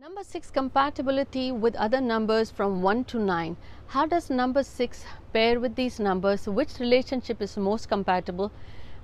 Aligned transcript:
Number 0.00 0.24
6 0.24 0.50
compatibility 0.50 1.52
with 1.52 1.76
other 1.76 2.00
numbers 2.00 2.50
from 2.50 2.82
1 2.82 3.04
to 3.04 3.18
9. 3.18 3.56
How 3.88 4.06
does 4.06 4.30
number 4.30 4.64
6 4.64 5.04
pair 5.32 5.60
with 5.60 5.76
these 5.76 6.00
numbers? 6.00 6.48
Which 6.48 6.80
relationship 6.80 7.40
is 7.42 7.56
most 7.56 7.88
compatible? 7.88 8.50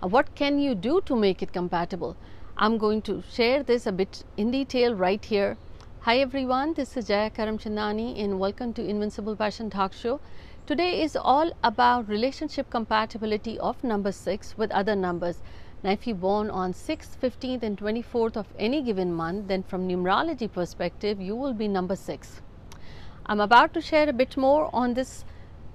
What 0.01 0.35
can 0.35 0.59
you 0.59 0.75
do 0.75 1.01
to 1.03 1.15
make 1.15 1.41
it 1.41 1.53
compatible? 1.53 2.17
I'm 2.57 2.79
going 2.79 3.03
to 3.03 3.23
share 3.31 3.63
this 3.63 3.87
a 3.87 3.93
bit 3.93 4.25
in 4.37 4.51
detail 4.51 4.95
right 4.95 5.25
here. 5.25 5.57
Hi 6.01 6.19
everyone, 6.19 6.75
this 6.75 6.97
is 6.97 7.07
Jaya 7.07 7.31
Karamchandani 7.31 8.19
and 8.19 8.41
welcome 8.41 8.73
to 8.73 8.85
Invincible 8.85 9.37
Passion 9.37 9.71
Talk 9.71 9.93
Show. 9.93 10.21
Today 10.67 11.03
is 11.03 11.17
all 11.17 11.53
about 11.63 12.09
relationship 12.09 12.71
compatibility 12.71 13.59
of 13.59 13.85
number 13.85 14.11
6 14.11 14.59
with 14.59 14.71
other 14.73 14.97
numbers. 14.97 15.43
Now, 15.81 15.93
if 15.93 16.09
you're 16.09 16.17
born 16.17 16.51
on 16.51 16.73
6th, 16.73 17.17
15th, 17.23 17.63
and 17.63 17.79
24th 17.79 18.37
of 18.37 18.49
any 18.59 18.83
given 18.83 19.13
month, 19.13 19.47
then 19.47 19.63
from 19.63 19.87
numerology 19.87 20.51
perspective, 20.51 21.21
you 21.21 21.37
will 21.37 21.55
be 21.55 21.69
number 21.69 21.95
6. 21.95 22.43
I'm 23.27 23.39
about 23.39 23.75
to 23.75 23.81
share 23.81 24.09
a 24.09 24.13
bit 24.13 24.37
more 24.37 24.71
on 24.73 24.95
this 24.95 25.25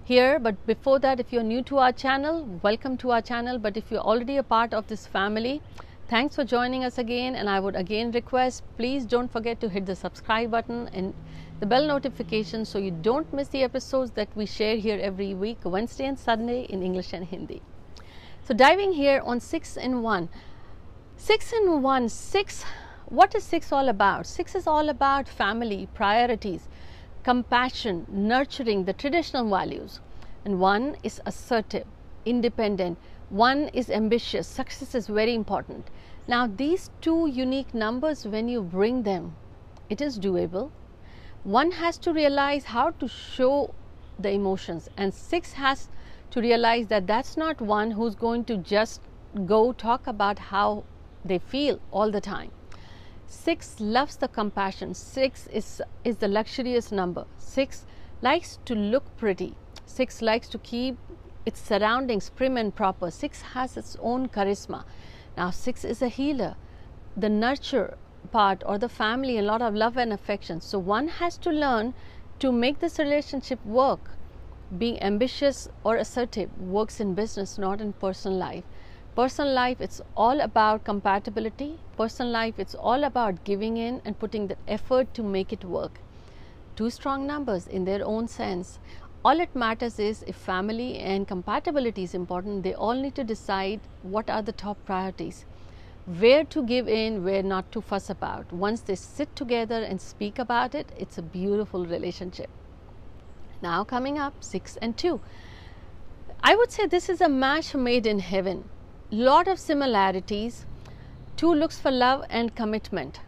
here, 0.04 0.40
but 0.40 0.66
before 0.68 1.00
that, 1.00 1.22
if 1.22 1.32
you're 1.32 1.42
new 1.42 1.62
to 1.64 1.78
our 1.78 1.94
channel, 1.94 2.44
welcome 2.62 2.98
to 2.98 3.12
our 3.12 3.22
channel. 3.22 3.58
But 3.58 3.78
if 3.78 3.90
you're 3.90 4.02
already 4.02 4.36
a 4.36 4.44
part 4.44 4.74
of 4.74 4.88
this 4.88 5.08
family, 5.08 5.62
thanks 6.10 6.36
for 6.36 6.44
joining 6.44 6.84
us 6.84 6.98
again. 6.98 7.34
And 7.36 7.50
I 7.50 7.62
would 7.62 7.78
again 7.78 8.12
request 8.12 8.64
please 8.76 9.06
don't 9.06 9.32
forget 9.32 9.62
to 9.62 9.70
hit 9.70 9.86
the 9.86 9.96
subscribe 9.96 10.52
button 10.52 10.90
and 10.92 11.14
the 11.62 11.66
bell 11.66 11.88
notification 11.88 12.66
so 12.66 12.78
you 12.78 12.92
don't 12.92 13.32
miss 13.32 13.48
the 13.48 13.64
episodes 13.64 14.12
that 14.12 14.28
we 14.36 14.46
share 14.46 14.76
here 14.76 15.00
every 15.02 15.34
week, 15.34 15.60
Wednesday 15.64 16.08
and 16.08 16.20
Sunday 16.20 16.64
in 16.64 16.84
English 16.84 17.14
and 17.14 17.24
Hindi. 17.24 17.62
So, 18.46 18.54
diving 18.54 18.92
here 18.92 19.22
on 19.24 19.40
6 19.40 19.78
and 19.78 20.04
1. 20.04 20.30
6 21.16 21.54
and 21.54 21.82
1, 21.82 22.10
6, 22.10 22.66
what 23.06 23.34
is 23.36 23.44
6 23.46 23.72
all 23.72 23.88
about? 23.88 24.28
6 24.28 24.56
is 24.56 24.68
all 24.68 24.90
about 24.90 25.30
family, 25.30 25.88
priorities, 25.94 26.68
compassion, 27.24 28.06
nurturing 28.10 28.84
the 28.84 28.92
traditional 28.92 29.50
values. 29.50 30.02
And 30.44 30.60
1 30.60 30.98
is 31.04 31.22
assertive, 31.26 31.88
independent, 32.26 32.98
1 33.30 33.70
is 33.70 33.90
ambitious, 33.90 34.46
success 34.46 34.94
is 34.94 35.08
very 35.08 35.34
important. 35.34 35.90
Now, 36.28 36.46
these 36.46 36.90
two 37.00 37.28
unique 37.28 37.74
numbers, 37.74 38.28
when 38.28 38.50
you 38.50 38.62
bring 38.62 39.04
them, 39.04 39.38
it 39.90 40.02
is 40.02 40.20
doable. 40.20 40.70
One 41.46 41.72
has 41.72 41.98
to 42.00 42.12
realize 42.12 42.66
how 42.66 42.90
to 42.90 43.08
show 43.08 43.74
the 44.20 44.32
emotions, 44.32 44.90
and 44.98 45.14
6 45.14 45.54
has 45.54 45.88
to 46.34 46.42
realize 46.42 46.88
that 46.88 47.06
that's 47.06 47.38
not 47.38 47.62
one 47.62 47.92
who's 47.92 48.16
going 48.16 48.44
to 48.44 48.58
just 48.58 49.02
go 49.46 49.72
talk 49.72 50.08
about 50.08 50.40
how 50.40 50.84
they 51.24 51.38
feel 51.38 51.80
all 51.92 52.10
the 52.10 52.20
time. 52.20 52.50
Six 53.28 53.80
loves 53.80 54.16
the 54.16 54.28
compassion. 54.28 54.96
Six 54.96 55.46
is, 55.54 55.80
is 56.04 56.18
the 56.18 56.28
luxurious 56.28 56.92
number. 56.92 57.28
Six 57.38 57.86
likes 58.24 58.58
to 58.66 58.74
look 58.74 59.16
pretty. 59.16 59.54
Six 59.86 60.24
likes 60.24 60.50
to 60.50 60.58
keep 60.58 60.98
its 61.46 61.62
surroundings 61.62 62.32
prim 62.32 62.58
and 62.58 62.74
proper. 62.74 63.12
Six 63.12 63.44
has 63.54 63.78
its 63.78 63.96
own 64.02 64.28
charisma. 64.28 64.86
Now, 65.38 65.52
six 65.52 65.86
is 65.86 66.02
a 66.02 66.08
healer. 66.08 66.56
The 67.16 67.30
nurture 67.30 67.96
part 68.32 68.64
or 68.66 68.80
the 68.80 68.90
family, 68.90 69.38
a 69.38 69.44
lot 69.44 69.62
of 69.62 69.76
love 69.76 69.98
and 69.98 70.12
affection. 70.12 70.62
So, 70.62 70.80
one 70.80 71.10
has 71.10 71.38
to 71.40 71.52
learn 71.52 71.94
to 72.40 72.52
make 72.52 72.80
this 72.80 72.98
relationship 72.98 73.64
work 73.64 74.10
being 74.78 75.02
ambitious 75.04 75.68
or 75.84 75.98
assertive 75.98 76.50
works 76.60 77.00
in 77.00 77.14
business, 77.14 77.58
not 77.58 77.82
in 77.82 77.94
personal 77.94 78.38
life. 78.38 78.64
Personal 79.16 79.54
life, 79.54 79.80
it's 79.80 80.02
all 80.18 80.42
about 80.42 80.84
compatibility. 80.84 81.78
Personal 81.98 82.32
life, 82.32 82.58
it's 82.58 82.74
all 82.74 83.04
about 83.04 83.44
giving 83.44 83.78
in 83.78 84.02
and 84.06 84.18
putting 84.18 84.48
the 84.48 84.58
effort 84.68 85.14
to 85.14 85.22
make 85.22 85.54
it 85.54 85.64
work. 85.64 86.00
Two 86.76 86.90
strong 86.90 87.28
numbers 87.28 87.68
in 87.68 87.86
their 87.86 88.04
own 88.04 88.28
sense. 88.28 88.80
All 89.24 89.40
it 89.40 89.56
matters 89.56 90.00
is 90.00 90.24
if 90.26 90.36
family 90.36 90.98
and 90.98 91.28
compatibility 91.28 92.04
is 92.04 92.16
important, 92.16 92.64
they 92.64 92.74
all 92.74 92.96
need 92.96 93.16
to 93.16 93.24
decide 93.24 93.80
what 94.02 94.30
are 94.30 94.42
the 94.42 94.52
top 94.52 94.84
priorities, 94.86 95.46
where 96.20 96.44
to 96.46 96.64
give 96.64 96.88
in, 96.88 97.24
where 97.24 97.44
not 97.44 97.72
to 97.74 97.82
fuss 97.82 98.10
about. 98.10 98.52
Once 98.52 98.82
they 98.82 98.96
sit 98.96 99.36
together 99.36 99.84
and 99.84 100.02
speak 100.02 100.40
about 100.40 100.74
it, 100.74 100.92
it's 100.98 101.20
a 101.20 101.22
beautiful 101.22 101.86
relationship. 101.86 102.50
Now, 103.64 103.86
coming 103.86 104.20
up, 104.20 104.44
6 104.44 104.78
and 104.82 104.98
2. 104.98 105.22
I 106.44 106.54
would 106.54 106.70
say 106.70 106.86
this 106.86 107.08
is 107.08 107.22
a 107.22 107.30
match 107.30 107.74
made 107.74 108.06
in 108.06 108.20
heaven. 108.20 108.66
Lot 109.10 109.48
of 109.48 109.58
similarities. 109.58 110.66
2 111.38 111.54
looks 111.54 111.80
for 111.80 111.90
love 111.90 112.26
and 112.30 112.54
commitment, 112.54 113.22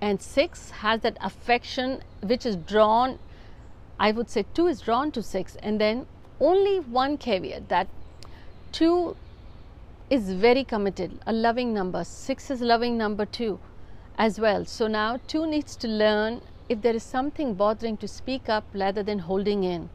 and 0.00 0.20
6 0.20 0.70
has 0.82 1.00
that 1.02 1.16
affection 1.20 2.02
which 2.22 2.44
is 2.44 2.56
drawn. 2.56 3.20
I 4.00 4.10
would 4.10 4.28
say 4.28 4.44
2 4.52 4.66
is 4.66 4.80
drawn 4.80 5.12
to 5.12 5.22
6, 5.22 5.56
and 5.62 5.80
then 5.80 6.06
only 6.40 6.80
one 6.80 7.16
caveat 7.16 7.68
that 7.68 7.86
2 8.72 9.16
is 10.10 10.32
very 10.32 10.64
committed, 10.64 11.18
a 11.24 11.32
loving 11.32 11.72
number. 11.72 12.02
6 12.02 12.50
is 12.50 12.60
loving 12.60 12.98
number 12.98 13.24
2 13.24 13.58
as 14.18 14.40
well. 14.40 14.64
So 14.64 14.88
now 14.88 15.18
2 15.28 15.46
needs 15.46 15.76
to 15.76 15.86
learn 15.86 16.40
if 16.68 16.82
there 16.82 16.94
is 16.94 17.02
something 17.02 17.54
bothering 17.54 17.96
to 17.98 18.08
speak 18.08 18.48
up 18.48 18.64
rather 18.74 19.02
than 19.02 19.20
holding 19.20 19.64
in. 19.64 19.90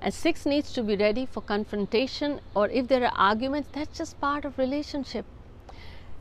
And 0.00 0.12
6 0.12 0.46
needs 0.46 0.72
to 0.72 0.82
be 0.82 0.96
ready 0.96 1.26
for 1.26 1.40
confrontation 1.40 2.40
or 2.54 2.68
if 2.68 2.88
there 2.88 3.04
are 3.04 3.14
arguments, 3.16 3.70
that's 3.72 3.98
just 3.98 4.20
part 4.20 4.44
of 4.44 4.58
relationship. 4.58 5.24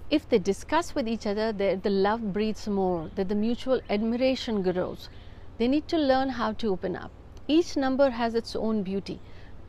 If 0.09 0.29
they 0.29 0.39
discuss 0.39 0.95
with 0.95 1.07
each 1.07 1.25
other, 1.25 1.51
the, 1.51 1.79
the 1.81 1.89
love 1.89 2.33
breathes 2.33 2.67
more, 2.67 3.09
that 3.15 3.29
the 3.29 3.35
mutual 3.35 3.81
admiration 3.89 4.61
grows. 4.61 5.09
They 5.57 5.67
need 5.67 5.87
to 5.89 5.97
learn 5.97 6.29
how 6.29 6.53
to 6.53 6.71
open 6.71 6.95
up. 6.95 7.11
Each 7.47 7.75
number 7.75 8.11
has 8.11 8.35
its 8.35 8.55
own 8.55 8.83
beauty. 8.83 9.19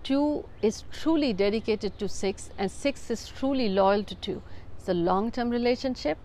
2 0.05 0.45
is 0.63 0.85
truly 0.93 1.33
dedicated 1.33 1.99
to 1.99 2.09
6 2.09 2.51
and 2.59 2.71
6 2.71 3.11
is 3.11 3.29
truly 3.29 3.69
loyal 3.69 4.05
to 4.05 4.15
2. 4.15 4.43
It's 4.77 4.89
a 4.89 4.95
long 4.95 5.31
term 5.31 5.51
relationship. 5.51 6.19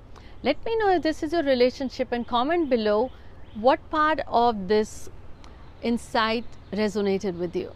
Let 0.44 0.64
me 0.66 0.78
know 0.78 0.92
if 0.92 1.02
this 1.02 1.24
is 1.24 1.34
your 1.34 1.44
relationship 1.44 2.12
and 2.12 2.28
comment 2.28 2.70
below 2.70 3.12
what 3.56 3.90
part 3.90 4.20
of 4.28 4.68
this 4.68 5.10
insight 5.82 6.46
resonated 6.72 7.38
with 7.38 7.56
you. 7.56 7.72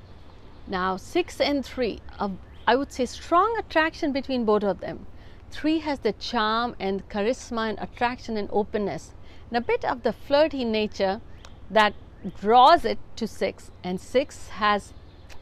Now, 0.67 0.97
6 0.97 1.41
and 1.41 1.66
3, 1.66 2.00
uh, 2.19 2.29
I 2.67 2.75
would 2.75 2.91
say 2.91 3.06
strong 3.06 3.56
attraction 3.57 4.12
between 4.12 4.45
both 4.45 4.63
of 4.63 4.79
them. 4.79 5.06
3 5.51 5.79
has 5.79 6.00
the 6.00 6.13
charm 6.13 6.75
and 6.79 7.07
charisma 7.09 7.69
and 7.69 7.79
attraction 7.79 8.38
and 8.38 8.50
openness, 8.51 9.13
and 9.50 9.57
a 9.57 9.62
bit 9.62 9.83
of 9.83 10.03
the 10.03 10.13
flirty 10.13 10.63
nature 10.63 11.22
that 11.69 11.94
draws 12.39 12.85
it 12.85 13.00
to 13.17 13.28
6. 13.28 13.72
And 13.83 14.00
6 14.00 14.47
has 14.50 14.94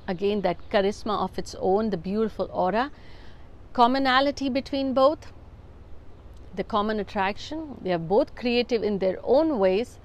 again 0.08 0.42
that 0.42 0.58
charisma 0.70 1.20
of 1.20 1.38
its 1.38 1.56
own, 1.60 1.90
the 1.90 1.98
beautiful 1.98 2.50
aura. 2.52 2.92
Commonality 3.74 4.50
between 4.50 4.94
both, 4.94 5.32
the 6.56 6.64
common 6.64 7.00
attraction, 7.00 7.78
they 7.82 7.94
are 7.94 8.00
both 8.00 8.36
creative 8.36 8.84
in 8.84 9.00
their 9.00 9.18
own 9.24 9.60
ways 9.60 10.00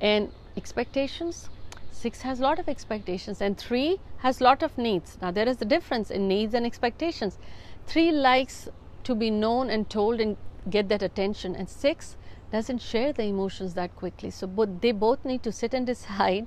and 0.00 0.30
expectations? 0.56 1.48
6 1.90 2.20
has 2.22 2.40
a 2.40 2.42
lot 2.42 2.58
of 2.58 2.68
expectations 2.68 3.40
and 3.40 3.56
3 3.56 3.98
has 4.18 4.40
a 4.40 4.44
lot 4.44 4.62
of 4.62 4.76
needs. 4.76 5.16
Now 5.22 5.30
there 5.30 5.48
is 5.48 5.60
a 5.62 5.64
difference 5.64 6.10
in 6.10 6.28
needs 6.28 6.54
and 6.54 6.66
expectations. 6.66 7.38
3 7.86 8.12
likes 8.12 8.68
to 9.04 9.14
be 9.14 9.30
known 9.30 9.70
and 9.70 9.88
told 9.88 10.20
and 10.20 10.36
get 10.68 10.88
that 10.88 11.02
attention 11.02 11.56
and 11.56 11.68
6 11.68 12.16
doesn't 12.52 12.82
share 12.82 13.12
the 13.12 13.24
emotions 13.24 13.74
that 13.74 13.94
quickly. 13.96 14.30
So 14.30 14.46
both 14.46 14.80
they 14.80 14.92
both 14.92 15.24
need 15.24 15.42
to 15.44 15.52
sit 15.52 15.74
and 15.74 15.86
decide 15.94 16.46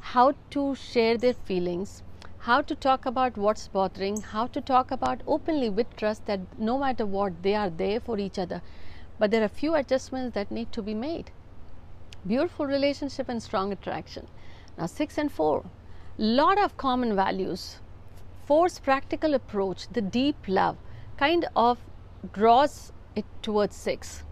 how 0.00 0.34
to 0.50 0.74
share 0.74 1.16
their 1.16 1.34
feelings 1.34 2.02
how 2.46 2.62
to 2.62 2.74
talk 2.76 3.06
about 3.06 3.36
what's 3.36 3.66
bothering 3.66 4.20
how 4.32 4.46
to 4.46 4.60
talk 4.60 4.92
about 4.96 5.22
openly 5.26 5.68
with 5.68 5.96
trust 5.96 6.26
that 6.26 6.40
no 6.56 6.78
matter 6.78 7.04
what 7.04 7.42
they 7.42 7.54
are 7.56 7.70
there 7.70 7.98
for 7.98 8.18
each 8.18 8.38
other. 8.38 8.62
But 9.18 9.32
there 9.32 9.42
are 9.42 9.48
few 9.48 9.74
adjustments 9.74 10.34
that 10.34 10.52
need 10.52 10.70
to 10.72 10.82
be 10.82 10.94
made 10.94 11.32
beautiful 12.26 12.66
relationship 12.66 13.28
and 13.28 13.42
strong 13.42 13.72
attraction. 13.72 14.26
Now, 14.76 14.86
6 14.86 15.18
and 15.18 15.30
4, 15.30 15.64
lot 16.18 16.58
of 16.58 16.76
common 16.76 17.14
values. 17.14 17.78
Four's 18.44 18.78
practical 18.78 19.34
approach, 19.34 19.88
the 19.88 20.00
deep 20.00 20.36
love, 20.46 20.76
kind 21.16 21.46
of 21.54 21.78
draws 22.32 22.92
it 23.14 23.24
towards 23.42 23.76
6. 23.76 24.24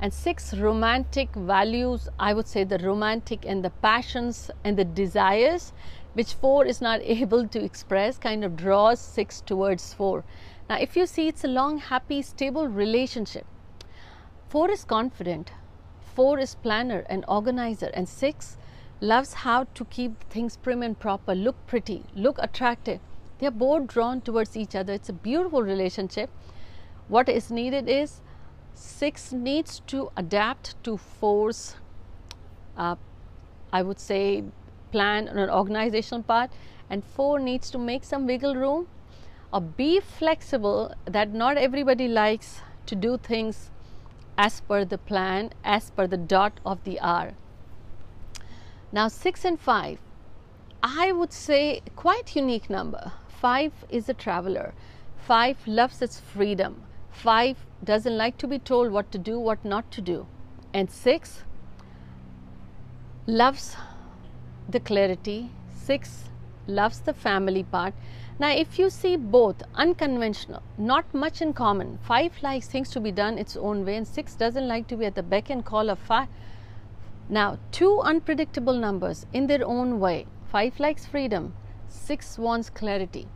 And 0.00 0.12
6 0.12 0.54
romantic 0.54 1.34
values, 1.34 2.08
I 2.18 2.32
would 2.32 2.46
say 2.46 2.64
the 2.64 2.78
romantic 2.78 3.44
and 3.44 3.64
the 3.64 3.70
passions 3.70 4.50
and 4.64 4.76
the 4.76 4.84
desires, 4.84 5.72
which 6.14 6.34
4 6.34 6.66
is 6.66 6.80
not 6.80 7.00
able 7.02 7.46
to 7.48 7.64
express, 7.64 8.18
kind 8.18 8.44
of 8.44 8.56
draws 8.56 9.00
6 9.00 9.42
towards 9.42 9.94
4. 9.94 10.24
Now, 10.68 10.78
if 10.78 10.96
you 10.96 11.06
see, 11.06 11.28
it's 11.28 11.44
a 11.44 11.48
long, 11.48 11.78
happy, 11.78 12.22
stable 12.22 12.68
relationship. 12.68 13.46
4 14.48 14.70
is 14.70 14.84
confident, 14.84 15.52
4 16.18 16.40
is 16.40 16.56
planner 16.56 17.04
and 17.08 17.24
organizer 17.28 17.90
and 17.94 18.08
6 18.08 18.56
loves 19.00 19.34
how 19.44 19.58
to 19.74 19.84
keep 19.84 20.24
things 20.30 20.56
prim 20.56 20.82
and 20.82 20.98
proper, 20.98 21.32
look 21.32 21.64
pretty, 21.68 22.02
look 22.16 22.40
attractive. 22.40 22.98
They 23.38 23.46
are 23.46 23.52
both 23.52 23.86
drawn 23.86 24.20
towards 24.20 24.56
each 24.56 24.74
other. 24.74 24.94
It's 24.94 25.08
a 25.08 25.12
beautiful 25.12 25.62
relationship. 25.62 26.28
What 27.06 27.28
is 27.28 27.52
needed 27.52 27.88
is 27.88 28.20
6 28.74 29.32
needs 29.32 29.80
to 29.86 30.10
adapt 30.16 30.82
to 30.82 30.98
4's 31.22 31.76
uh, 32.76 32.96
I 33.72 33.82
would 33.82 34.00
say, 34.00 34.42
plan 34.90 35.28
or 35.28 35.44
an 35.44 35.50
organizational 35.50 36.24
part, 36.24 36.50
and 36.90 37.04
four 37.04 37.38
needs 37.38 37.70
to 37.70 37.78
make 37.78 38.02
some 38.02 38.26
wiggle 38.26 38.56
room 38.56 38.88
or 39.52 39.60
be 39.60 40.00
flexible 40.00 40.94
that 41.04 41.32
not 41.32 41.58
everybody 41.58 42.08
likes 42.08 42.60
to 42.86 42.96
do 42.96 43.18
things 43.18 43.70
as 44.38 44.60
per 44.60 44.84
the 44.84 44.96
plan, 44.96 45.50
as 45.64 45.90
per 45.90 46.06
the 46.06 46.16
dot 46.16 46.60
of 46.64 46.84
the 46.84 46.98
R. 47.00 47.34
Now, 48.92 49.08
6 49.08 49.44
and 49.44 49.60
5, 49.60 49.98
I 50.82 51.10
would 51.12 51.32
say 51.32 51.82
quite 51.96 52.36
unique 52.36 52.70
number. 52.70 53.12
5 53.40 53.72
is 53.90 54.08
a 54.08 54.14
traveler. 54.14 54.72
5 55.16 55.66
loves 55.66 56.00
its 56.00 56.20
freedom. 56.20 56.84
5 57.10 57.66
doesn't 57.82 58.16
like 58.16 58.38
to 58.38 58.46
be 58.46 58.60
told 58.60 58.92
what 58.92 59.10
to 59.10 59.18
do, 59.18 59.40
what 59.40 59.64
not 59.64 59.90
to 59.90 60.00
do. 60.00 60.26
And 60.72 60.88
6 60.88 61.42
loves 63.26 63.76
the 64.68 64.80
clarity. 64.80 65.50
6 65.74 66.30
loves 66.68 67.00
the 67.00 67.12
family 67.12 67.64
part. 67.64 67.94
Now, 68.38 68.50
if 68.50 68.78
you 68.78 68.88
see 68.88 69.16
both 69.16 69.62
unconventional, 69.74 70.62
not 70.76 71.12
much 71.12 71.42
in 71.42 71.52
common, 71.52 71.98
5 72.02 72.42
likes 72.42 72.68
things 72.68 72.90
to 72.90 73.00
be 73.00 73.10
done 73.10 73.36
its 73.36 73.56
own 73.56 73.84
way, 73.84 73.96
and 73.96 74.06
6 74.06 74.34
doesn't 74.36 74.68
like 74.68 74.86
to 74.88 74.96
be 74.96 75.06
at 75.06 75.16
the 75.16 75.22
beck 75.24 75.50
and 75.50 75.64
call 75.64 75.90
of 75.90 75.98
5. 75.98 76.28
Now, 77.28 77.58
two 77.72 78.00
unpredictable 78.00 78.74
numbers 78.74 79.26
in 79.32 79.48
their 79.48 79.66
own 79.66 79.98
way. 79.98 80.26
5 80.52 80.78
likes 80.78 81.04
freedom, 81.04 81.54
6 81.88 82.38
wants 82.38 82.70
clarity. 82.70 83.26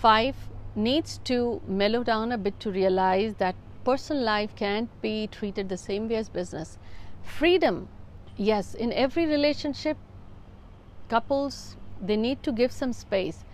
5 0.00 0.34
needs 0.74 1.18
to 1.24 1.60
mellow 1.66 2.02
down 2.02 2.32
a 2.32 2.38
bit 2.38 2.58
to 2.60 2.70
realize 2.70 3.34
that 3.34 3.54
personal 3.84 4.22
life 4.22 4.56
can't 4.56 4.88
be 5.02 5.26
treated 5.26 5.68
the 5.68 5.76
same 5.76 6.08
way 6.08 6.16
as 6.16 6.28
business. 6.28 6.78
Freedom, 7.22 7.88
yes, 8.36 8.74
in 8.74 8.92
every 8.92 9.26
relationship, 9.26 9.98
couples 11.08 11.76
they 12.02 12.16
need 12.16 12.42
to 12.42 12.52
give 12.52 12.72
some 12.72 12.92
space, 12.92 13.44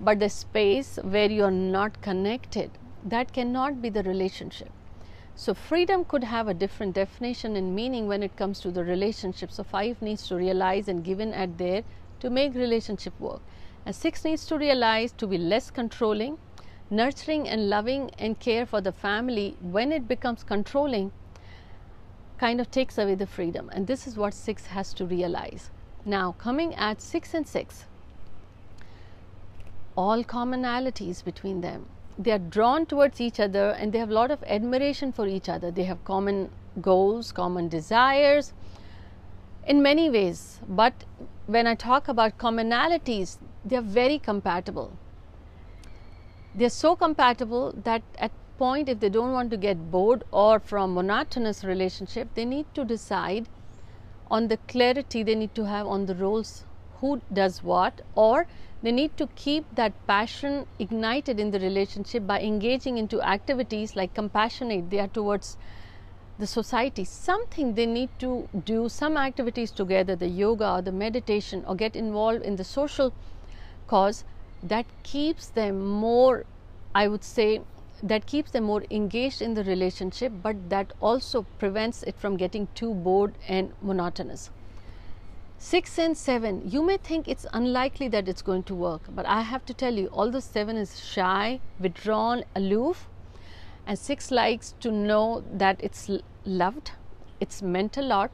but 0.00 0.20
the 0.20 0.28
space 0.30 0.98
where 1.02 1.30
you 1.30 1.44
are 1.44 1.50
not 1.50 2.00
connected, 2.00 2.70
that 3.04 3.32
cannot 3.32 3.82
be 3.82 3.88
the 3.88 4.02
relationship. 4.04 4.70
So, 5.34 5.52
freedom 5.52 6.04
could 6.04 6.24
have 6.24 6.48
a 6.48 6.54
different 6.54 6.94
definition 6.94 7.56
and 7.56 7.74
meaning 7.74 8.06
when 8.06 8.22
it 8.22 8.36
comes 8.36 8.60
to 8.60 8.70
the 8.70 8.84
relationship. 8.84 9.50
So, 9.52 9.64
five 9.64 10.00
needs 10.00 10.26
to 10.28 10.36
realize 10.36 10.88
and 10.88 11.04
give 11.04 11.20
in 11.20 11.34
at 11.34 11.58
there 11.58 11.82
to 12.20 12.30
make 12.30 12.54
relationship 12.54 13.18
work. 13.20 13.42
And 13.84 13.94
six 13.94 14.24
needs 14.24 14.46
to 14.46 14.56
realize 14.56 15.12
to 15.12 15.26
be 15.26 15.36
less 15.36 15.70
controlling, 15.70 16.38
nurturing 16.90 17.48
and 17.48 17.68
loving 17.68 18.10
and 18.18 18.38
care 18.38 18.64
for 18.64 18.80
the 18.80 18.92
family 18.92 19.56
when 19.60 19.90
it 19.90 20.06
becomes 20.06 20.44
controlling 20.44 21.10
kind 22.38 22.60
of 22.60 22.70
takes 22.70 22.98
away 22.98 23.14
the 23.14 23.26
freedom 23.26 23.68
and 23.72 23.86
this 23.86 24.06
is 24.06 24.16
what 24.16 24.34
6 24.34 24.66
has 24.66 24.92
to 24.92 25.06
realize 25.06 25.70
now 26.04 26.32
coming 26.32 26.74
at 26.74 27.00
6 27.00 27.34
and 27.34 27.48
6 27.48 27.86
all 29.96 30.22
commonalities 30.24 31.24
between 31.24 31.60
them. 31.60 31.86
They 32.18 32.32
are 32.32 32.38
drawn 32.38 32.86
towards 32.86 33.20
each 33.20 33.40
other 33.40 33.70
and 33.70 33.92
they 33.92 33.98
have 33.98 34.10
a 34.10 34.14
lot 34.14 34.30
of 34.30 34.42
admiration 34.44 35.12
for 35.12 35.26
each 35.26 35.48
other. 35.48 35.70
They 35.70 35.84
have 35.84 36.04
common 36.04 36.50
goals 36.80 37.32
common 37.32 37.68
desires 37.68 38.52
in 39.66 39.82
many 39.82 40.10
ways. 40.10 40.60
But 40.68 41.04
when 41.46 41.66
i 41.66 41.74
talk 41.74 42.08
about 42.08 42.38
commonalities 42.38 43.38
they 43.64 43.76
are 43.76 43.88
very 44.00 44.18
compatible. 44.18 44.92
They're 46.54 46.70
so 46.70 46.96
compatible 46.96 47.72
that 47.84 48.02
at 48.18 48.32
point 48.58 48.88
if 48.88 49.00
they 49.00 49.08
don't 49.08 49.32
want 49.32 49.50
to 49.50 49.56
get 49.56 49.90
bored 49.90 50.24
or 50.30 50.58
from 50.58 50.94
monotonous 50.94 51.62
relationship 51.64 52.28
they 52.34 52.44
need 52.44 52.66
to 52.74 52.84
decide 52.84 53.48
on 54.30 54.48
the 54.48 54.56
clarity 54.68 55.22
they 55.22 55.34
need 55.34 55.54
to 55.54 55.66
have 55.66 55.86
on 55.86 56.06
the 56.06 56.14
roles 56.14 56.64
who 57.00 57.20
does 57.32 57.62
what 57.62 58.00
or 58.14 58.46
they 58.86 58.92
need 58.92 59.16
to 59.16 59.26
keep 59.34 59.64
that 59.74 59.94
passion 60.06 60.64
ignited 60.78 61.40
in 61.40 61.50
the 61.50 61.58
relationship 61.58 62.24
by 62.26 62.40
engaging 62.40 62.98
into 62.98 63.20
activities 63.36 63.96
like 63.96 64.14
compassionate 64.14 64.90
they 64.90 65.00
are 65.04 65.12
towards 65.18 65.56
the 66.38 66.46
society 66.46 67.04
something 67.04 67.74
they 67.74 67.86
need 67.86 68.10
to 68.20 68.30
do 68.64 68.88
some 68.88 69.16
activities 69.16 69.72
together 69.82 70.14
the 70.14 70.28
yoga 70.28 70.70
or 70.74 70.82
the 70.82 70.92
meditation 70.92 71.64
or 71.66 71.74
get 71.74 71.96
involved 71.96 72.42
in 72.52 72.56
the 72.62 72.68
social 72.72 73.12
cause 73.88 74.24
that 74.62 74.86
keeps 75.02 75.48
them 75.48 75.84
more, 75.86 76.44
I 76.94 77.08
would 77.08 77.24
say, 77.24 77.60
that 78.02 78.26
keeps 78.26 78.50
them 78.50 78.64
more 78.64 78.84
engaged 78.90 79.42
in 79.42 79.54
the 79.54 79.64
relationship, 79.64 80.32
but 80.42 80.70
that 80.70 80.92
also 81.00 81.46
prevents 81.58 82.02
it 82.02 82.18
from 82.18 82.36
getting 82.36 82.68
too 82.74 82.94
bored 82.94 83.34
and 83.48 83.72
monotonous. 83.80 84.50
6 85.58 85.98
and 85.98 86.16
7, 86.16 86.68
you 86.68 86.82
may 86.82 86.98
think 86.98 87.26
it's 87.26 87.46
unlikely 87.52 88.08
that 88.08 88.28
it's 88.28 88.42
going 88.42 88.62
to 88.64 88.74
work, 88.74 89.02
but 89.08 89.24
I 89.24 89.40
have 89.40 89.64
to 89.66 89.74
tell 89.74 89.94
you, 89.94 90.10
although 90.12 90.40
7 90.40 90.76
is 90.76 91.00
shy, 91.00 91.60
withdrawn, 91.80 92.44
aloof, 92.54 93.08
and 93.86 93.98
6 93.98 94.30
likes 94.30 94.74
to 94.80 94.92
know 94.92 95.42
that 95.50 95.80
it's 95.82 96.10
loved, 96.44 96.92
it's 97.40 97.62
meant 97.62 97.96
a 97.96 98.02
lot, 98.02 98.32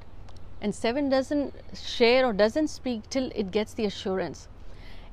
and 0.61 0.75
7 0.75 1.09
doesn't 1.09 1.55
share 1.75 2.27
or 2.27 2.33
doesn't 2.33 2.69
speak 2.69 3.09
till 3.09 3.31
it 3.37 3.53
gets 3.53 3.73
the 3.73 3.85
assurance. 3.85 4.49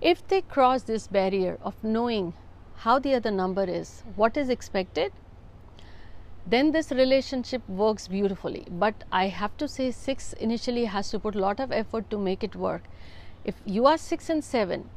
If 0.01 0.27
they 0.27 0.41
cross 0.41 0.83
this 0.83 1.07
barrier 1.07 1.59
of 1.61 1.75
knowing 1.83 2.33
how 2.77 2.97
the 2.97 3.13
other 3.13 3.31
number 3.31 3.65
is, 3.65 4.03
what 4.15 4.35
is 4.35 4.49
expected, 4.49 5.11
then 6.49 6.71
this 6.71 6.91
relationship 6.91 7.67
works 7.69 8.07
beautifully. 8.07 8.65
But 8.69 9.03
I 9.11 9.27
have 9.27 9.55
to 9.57 9.67
say, 9.67 9.91
six 9.91 10.33
initially 10.33 10.85
has 10.85 11.09
to 11.11 11.19
put 11.19 11.35
a 11.35 11.39
lot 11.39 11.59
of 11.59 11.71
effort 11.71 12.09
to 12.09 12.17
make 12.17 12.43
it 12.43 12.55
work. 12.55 12.83
If 13.43 13.55
you 13.65 13.85
are 13.85 13.97
six 13.97 14.29
and 14.29 14.43
seven, 14.43 14.89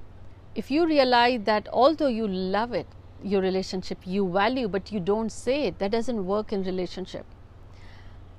if 0.54 0.70
you 0.70 0.86
realize 0.86 1.40
that 1.44 1.68
although 1.72 2.08
you 2.08 2.28
love 2.28 2.72
it, 2.72 2.86
your 3.22 3.40
relationship, 3.40 3.98
you 4.04 4.28
value, 4.28 4.68
but 4.68 4.90
you 4.92 5.00
don't 5.00 5.30
say 5.30 5.64
it, 5.64 5.78
that 5.78 5.92
doesn't 5.92 6.26
work 6.26 6.52
in 6.52 6.64
relationship. 6.64 7.24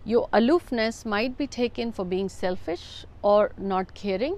Your 0.05 0.27
aloofness 0.33 1.05
might 1.05 1.37
be 1.37 1.47
taken 1.47 1.91
for 1.91 2.03
being 2.03 2.27
selfish 2.27 3.05
or 3.21 3.51
not 3.57 3.93
caring 3.93 4.37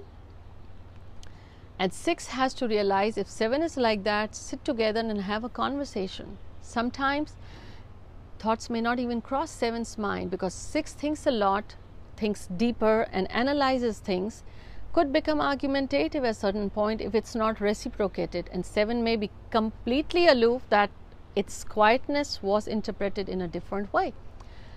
and 1.78 1.92
6 1.92 2.26
has 2.28 2.54
to 2.54 2.68
realize 2.68 3.18
if 3.18 3.28
7 3.28 3.62
is 3.62 3.76
like 3.76 4.02
that, 4.04 4.34
sit 4.34 4.64
together 4.64 5.00
and 5.00 5.20
have 5.22 5.44
a 5.44 5.48
conversation. 5.48 6.38
Sometimes 6.62 7.34
thoughts 8.38 8.70
may 8.70 8.80
not 8.80 8.98
even 8.98 9.20
cross 9.20 9.50
seven's 9.50 9.96
mind 9.98 10.30
because 10.30 10.54
6 10.54 10.92
thinks 10.92 11.26
a 11.26 11.30
lot, 11.30 11.76
thinks 12.16 12.46
deeper, 12.46 13.06
and 13.12 13.30
analyzes 13.30 13.98
things. 13.98 14.42
Could 14.92 15.12
become 15.12 15.40
argumentative 15.40 16.24
at 16.24 16.30
a 16.30 16.34
certain 16.34 16.70
point 16.70 17.00
if 17.00 17.14
it's 17.14 17.34
not 17.34 17.60
reciprocated, 17.60 18.48
and 18.52 18.64
7 18.64 19.04
may 19.04 19.16
be 19.16 19.30
completely 19.50 20.26
aloof 20.26 20.62
that 20.70 20.90
its 21.34 21.64
quietness 21.64 22.42
was 22.42 22.66
interpreted 22.66 23.28
in 23.28 23.42
a 23.42 23.48
different 23.48 23.92
way. 23.92 24.14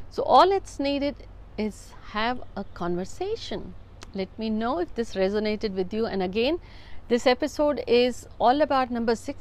So, 0.10 0.24
all 0.24 0.51
it's 0.51 0.79
needed 0.79 1.15
is 1.57 1.93
have 2.12 2.43
a 2.57 2.65
conversation. 2.74 3.75
Let 4.13 4.27
me 4.38 4.50
know 4.50 4.79
if 4.79 4.93
this 4.95 5.13
resonated 5.13 5.74
with 5.74 5.93
you, 5.93 6.05
and 6.05 6.22
again, 6.22 6.60
this 7.07 7.25
episode 7.25 7.84
is 7.88 8.27
all 8.39 8.62
about 8.62 8.91
number 8.91 9.15
six 9.15 9.39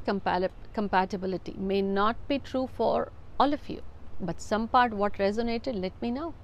compatibility. 0.73 1.54
May 1.59 1.83
not 1.83 2.16
be 2.28 2.38
true 2.38 2.69
for 2.73 3.11
all 3.40 3.52
of 3.52 3.69
you, 3.69 3.83
but 4.21 4.41
some 4.41 4.69
part 4.69 4.93
what 4.93 5.15
resonated, 5.15 5.81
let 5.81 6.01
me 6.03 6.11
know. 6.11 6.35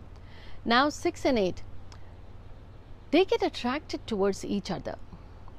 Now, 0.64 0.88
six 0.88 1.24
and 1.24 1.38
eight, 1.38 1.62
they 3.10 3.24
get 3.24 3.42
attracted 3.42 4.06
towards 4.06 4.44
each 4.44 4.70
other. 4.70 4.96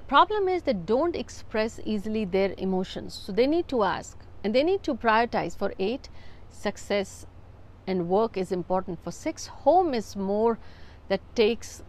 Problem 0.08 0.48
is 0.48 0.64
they 0.64 0.74
don't 0.74 1.16
express 1.16 1.80
easily 1.86 2.26
their 2.26 2.54
emotions, 2.58 3.14
so 3.14 3.32
they 3.32 3.48
need 3.48 3.68
to 3.70 3.84
ask 3.84 4.18
and 4.44 4.54
they 4.54 4.64
need 4.64 4.84
to 4.84 4.96
prioritize. 4.96 5.58
For 5.58 5.74
eight, 5.80 6.10
success 6.50 7.26
and 7.88 8.10
work 8.10 8.38
is 8.38 8.52
important. 8.52 9.04
For 9.04 9.12
six, 9.12 9.48
home 9.48 9.94
is 9.94 10.16
more 10.16 10.60
that 11.08 11.22
takes 11.36 11.84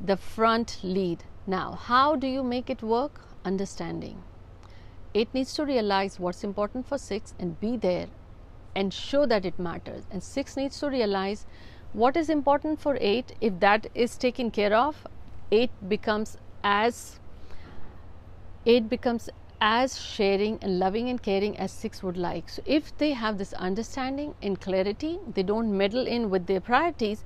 the 0.00 0.16
front 0.16 0.78
lead 0.82 1.24
now, 1.46 1.72
how 1.72 2.16
do 2.16 2.26
you 2.26 2.44
make 2.44 2.70
it 2.70 2.80
work? 2.80 3.22
Understanding. 3.44 4.22
It 5.12 5.32
needs 5.34 5.54
to 5.54 5.64
realize 5.64 6.20
what's 6.20 6.44
important 6.44 6.86
for 6.86 6.98
6 6.98 7.34
and 7.40 7.58
be 7.58 7.76
there 7.76 8.06
and 8.74 8.92
show 8.92 9.26
that 9.26 9.44
it 9.44 9.58
matters. 9.58 10.04
And 10.10 10.22
6 10.22 10.56
needs 10.56 10.80
to 10.80 10.90
realize 10.90 11.46
what 11.92 12.16
is 12.16 12.30
important 12.30 12.80
for 12.80 12.96
8. 13.00 13.34
If 13.40 13.58
that 13.60 13.88
is 13.94 14.16
taken 14.16 14.50
care 14.50 14.74
of, 14.74 15.06
8 15.50 15.70
becomes 15.88 16.36
as 16.62 17.18
8 18.66 18.88
becomes 18.88 19.28
as 19.60 20.00
sharing 20.00 20.58
and 20.62 20.78
loving 20.78 21.08
and 21.08 21.22
caring 21.22 21.56
as 21.58 21.72
6 21.72 22.02
would 22.02 22.16
like. 22.16 22.48
So, 22.48 22.62
if 22.64 22.96
they 22.96 23.12
have 23.12 23.38
this 23.38 23.52
understanding 23.54 24.34
and 24.42 24.60
clarity, 24.60 25.18
they 25.34 25.42
don't 25.42 25.76
meddle 25.76 26.06
in 26.06 26.30
with 26.30 26.46
their 26.46 26.60
priorities 26.60 27.24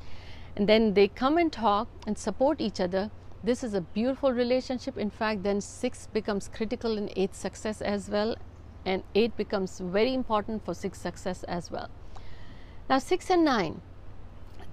and 0.57 0.69
then 0.69 0.95
they 0.95 1.09
come 1.09 1.37
and 1.39 1.53
talk 1.53 1.89
and 2.07 2.17
support 2.17 2.61
each 2.61 2.81
other, 2.81 3.11
this 3.43 3.63
is 3.63 3.75
a 3.75 3.81
beautiful 3.81 4.33
relationship. 4.33 4.97
In 4.97 5.11
fact, 5.11 5.43
then 5.43 5.61
six 5.61 6.07
becomes 6.13 6.49
critical 6.49 6.97
in 6.97 7.11
eight 7.17 7.35
success 7.35 7.83
as 7.83 8.09
well, 8.09 8.37
and 8.85 9.03
eight 9.15 9.37
becomes 9.37 9.81
very 9.81 10.13
important 10.15 10.65
for 10.65 10.75
six 10.75 11.01
success 11.01 11.43
as 11.45 11.71
well. 11.71 11.89
Now, 12.89 12.99
six 12.99 13.31
and 13.31 13.45
nine, 13.45 13.81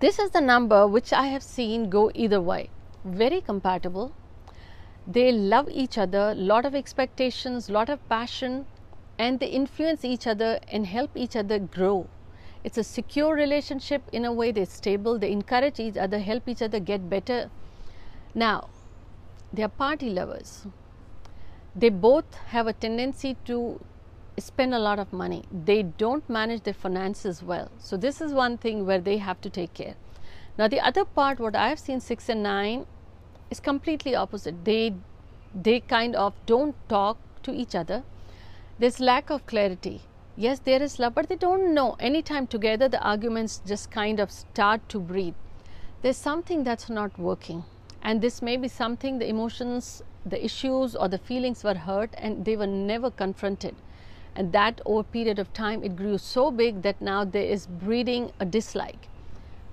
This 0.02 0.18
is 0.18 0.32
the 0.32 0.42
number 0.42 0.88
which 0.88 1.14
I 1.14 1.28
have 1.28 1.44
seen 1.44 1.88
go 1.92 2.12
either 2.16 2.42
way. 2.42 2.72
Very 3.06 3.40
compatible. 3.40 4.14
They 5.06 5.32
love 5.32 5.70
each 5.70 5.96
other, 5.96 6.34
lot 6.34 6.66
of 6.66 6.74
expectations, 6.74 7.70
lot 7.70 7.88
of 7.88 8.08
passion, 8.10 8.66
and 9.20 9.40
they 9.40 9.46
influence 9.46 10.04
each 10.04 10.26
other 10.26 10.60
and 10.72 10.88
help 10.88 11.12
each 11.16 11.36
other 11.36 11.60
grow. 11.60 12.08
It's 12.64 12.80
a 12.80 12.84
secure 12.84 13.36
relationship 13.36 14.02
in 14.12 14.26
a 14.26 14.34
way, 14.34 14.52
they're 14.52 14.66
stable, 14.66 15.20
they 15.20 15.32
encourage 15.32 15.80
each 15.80 15.98
other, 15.98 16.18
help 16.18 16.48
each 16.48 16.64
other 16.64 16.80
get 16.80 17.08
better. 17.08 17.52
Now, 18.34 18.70
they 19.54 19.62
are 19.62 19.70
party 19.70 20.10
lovers. 20.10 20.66
They 21.76 21.90
both 21.90 22.34
have 22.48 22.66
a 22.66 22.74
tendency 22.74 23.38
to 23.46 23.80
spend 24.40 24.74
a 24.74 24.80
lot 24.80 25.00
of 25.00 25.12
money. 25.12 25.44
They 25.52 25.84
don't 25.84 26.28
manage 26.30 26.64
their 26.64 26.74
finances 26.74 27.44
well. 27.44 27.70
So, 27.80 27.98
this 27.98 28.22
is 28.22 28.34
one 28.34 28.58
thing 28.58 28.86
where 28.86 29.02
they 29.02 29.18
have 29.18 29.42
to 29.42 29.50
take 29.50 29.74
care. 29.74 29.96
Now, 30.58 30.68
the 30.68 30.80
other 30.80 31.06
part, 31.06 31.40
what 31.40 31.56
I 31.56 31.70
have 31.70 31.80
seen 31.80 32.00
6 32.00 32.30
and 32.30 32.44
9 32.44 32.86
is 33.50 33.60
completely 33.60 34.16
opposite. 34.16 34.64
They, 34.66 34.94
they 35.54 35.82
kind 35.82 36.16
of 36.16 36.34
don't 36.46 36.76
talk 36.88 37.18
to 37.44 37.52
each 37.52 37.76
other. 37.76 38.04
There's 38.80 39.00
lack 39.00 39.30
of 39.30 39.46
clarity. 39.46 40.02
Yes, 40.38 40.60
there 40.60 40.82
is 40.82 40.98
love, 40.98 41.16
but 41.16 41.28
they 41.30 41.36
don't 41.36 41.74
know. 41.74 41.98
Anytime 42.00 42.48
together, 42.48 42.88
the 42.88 43.02
arguments 43.02 43.62
just 43.66 43.92
kind 43.92 44.20
of 44.20 44.32
start 44.32 44.88
to 44.90 45.00
breathe. 45.00 45.36
There's 46.02 46.18
something 46.18 46.64
that's 46.64 46.90
not 46.90 47.18
working. 47.20 47.64
And 48.02 48.22
this 48.22 48.42
may 48.42 48.58
be 48.58 48.68
something 48.68 49.20
the 49.20 49.28
emotions, 49.28 50.02
the 50.26 50.44
issues, 50.44 50.96
or 50.96 51.08
the 51.08 51.18
feelings 51.18 51.64
were 51.64 51.76
hurt 51.76 52.10
and 52.18 52.46
they 52.46 52.56
were 52.56 52.68
never 52.68 53.12
confronted 53.12 53.76
and 54.36 54.52
that 54.54 54.82
over 54.86 55.02
a 55.02 55.04
period 55.04 55.40
of 55.40 55.52
time 55.54 55.84
it 55.84 55.96
grew 55.96 56.18
so 56.18 56.52
big 56.52 56.82
that 56.84 57.02
now 57.02 57.24
there 57.24 57.44
is 57.44 57.68
breeding 57.68 58.32
a 58.40 58.46
dislike. 58.46 59.08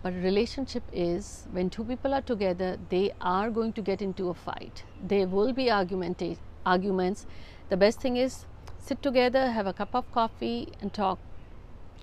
But 0.03 0.15
relationship 0.15 0.83
is 0.93 1.47
when 1.51 1.71
two 1.71 1.85
people 1.85 2.15
are 2.15 2.23
together 2.23 2.79
they 2.89 3.13
are 3.21 3.51
going 3.51 3.73
to 3.75 3.83
get 3.83 4.01
into 4.03 4.29
a 4.29 4.35
fight. 4.35 4.85
There 5.03 5.27
will 5.27 5.53
be 5.53 5.71
arguments. 5.71 7.27
The 7.69 7.77
best 7.77 8.01
thing 8.01 8.17
is 8.17 8.47
sit 8.79 9.03
together 9.03 9.51
have 9.51 9.67
a 9.67 9.73
cup 9.73 9.95
of 9.95 10.11
coffee 10.13 10.73
and 10.81 10.93
talk 10.93 11.19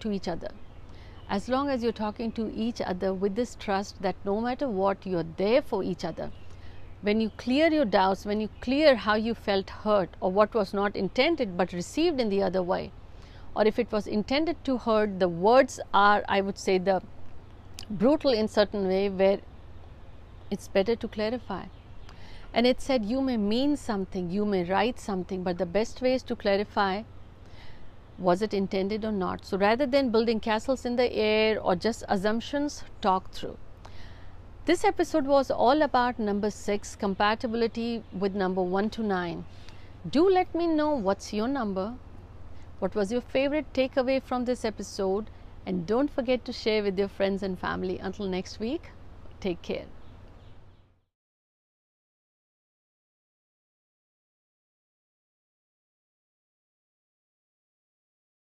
to 0.02 0.12
each 0.12 0.28
other. 0.28 0.52
As 1.28 1.50
long 1.50 1.70
as 1.70 1.82
you're 1.82 1.92
talking 1.92 2.32
to 2.34 2.52
each 2.54 2.82
other 2.82 3.14
with 3.14 3.36
this 3.36 3.56
trust 3.56 4.02
that 4.02 4.16
no 4.24 4.40
matter 4.42 4.70
what 4.70 5.06
you're 5.06 5.26
there 5.38 5.62
for 5.62 5.84
each 5.84 6.06
other 6.06 6.32
when 7.02 7.22
you 7.22 7.30
clear 7.38 7.72
your 7.72 7.86
doubts, 7.86 8.25
when 8.25 8.42
you 8.42 8.50
clear 8.62 8.96
how 8.96 9.16
you 9.16 9.34
felt 9.34 9.70
hurt 9.70 10.10
or 10.20 10.32
what 10.32 10.54
was 10.54 10.74
not 10.74 10.96
intended 10.96 11.58
but 11.58 11.74
received 11.74 12.20
in 12.20 12.30
the 12.30 12.42
other 12.42 12.64
way, 12.64 12.92
or 13.56 13.66
if 13.66 13.80
it 13.80 13.92
was 13.92 14.08
intended 14.08 14.64
to 14.66 14.78
hurt, 14.78 15.20
the 15.20 15.30
words 15.30 15.80
are, 15.94 16.24
I 16.28 16.42
would 16.42 16.58
say, 16.58 16.78
the 16.78 17.02
brutal 17.90 18.32
in 18.32 18.48
certain 18.48 18.88
way 18.88 19.10
where 19.10 19.40
it's 20.50 20.68
better 20.68 20.96
to 20.96 21.08
clarify. 21.08 21.66
And 22.54 22.66
it 22.66 22.82
said, 22.82 23.06
you 23.06 23.22
may 23.22 23.38
mean 23.38 23.75
something, 23.75 24.32
you 24.32 24.46
may 24.46 24.64
write 24.64 25.00
something, 25.00 25.44
but 25.44 25.58
the 25.58 25.66
best 25.66 26.02
way 26.02 26.14
is 26.14 26.24
to 26.24 26.36
clarify 26.36 27.04
was 28.18 28.42
it 28.42 28.54
intended 28.54 29.04
or 29.04 29.12
not. 29.12 29.46
So 29.46 29.58
rather 29.58 29.86
than 29.86 30.10
building 30.10 30.40
castles 30.40 30.86
in 30.86 30.96
the 30.96 31.12
air 31.12 31.60
or 31.60 31.75
just 31.75 32.04
assumptions, 32.08 32.84
talk 33.02 33.32
through. 33.32 33.58
This 34.66 34.84
episode 34.84 35.28
was 35.28 35.52
all 35.52 35.84
about 35.84 36.18
number 36.18 36.50
6 36.50 36.96
compatibility 36.96 38.04
with 38.12 38.34
number 38.34 38.64
1 38.64 38.90
to 38.96 39.04
9. 39.04 39.46
Do 40.10 40.28
let 40.28 40.56
me 40.56 40.66
know 40.66 40.90
what's 40.90 41.32
your 41.32 41.48
number, 41.48 41.94
what 42.80 42.96
was 42.96 43.12
your 43.12 43.22
favorite 43.22 43.72
takeaway 43.74 44.20
from 44.24 44.46
this 44.46 44.66
episode, 44.66 45.30
and 45.68 45.86
don't 45.86 46.10
forget 46.10 46.44
to 46.46 46.52
share 46.52 46.82
with 46.82 46.98
your 46.98 47.08
friends 47.08 47.44
and 47.44 47.60
family. 47.60 48.00
Until 48.00 48.26
next 48.26 48.60
week, 48.60 48.90
take 49.40 49.62
care. 49.62 49.86